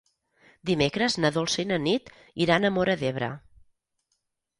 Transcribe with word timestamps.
Dimecres 0.69 1.17
na 1.25 1.29
Dolça 1.35 1.59
i 1.63 1.65
na 1.71 1.77
Nit 1.83 2.09
iran 2.45 2.65
a 2.65 2.73
Móra 2.79 2.97
d'Ebre. 3.03 3.29